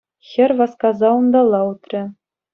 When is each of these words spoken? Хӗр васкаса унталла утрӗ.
Хӗр 0.29 0.51
васкаса 0.59 1.09
унталла 1.19 1.61
утрӗ. 1.71 2.01